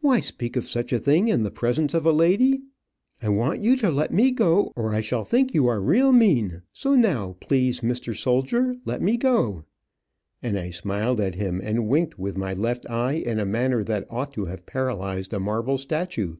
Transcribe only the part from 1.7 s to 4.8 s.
of a lady. I want you to let me go